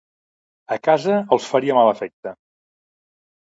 A 0.75 0.77
casa 0.87 1.17
els 1.37 1.49
faria 1.51 1.77
mal 1.81 1.91
efecte. 1.93 2.35